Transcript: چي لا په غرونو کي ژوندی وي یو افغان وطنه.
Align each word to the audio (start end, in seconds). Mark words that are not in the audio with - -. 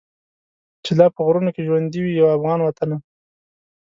چي 0.83 0.91
لا 0.99 1.07
په 1.15 1.21
غرونو 1.25 1.49
کي 1.55 1.61
ژوندی 1.67 1.99
وي 2.01 2.11
یو 2.15 2.33
افغان 2.37 2.59
وطنه. 2.61 2.97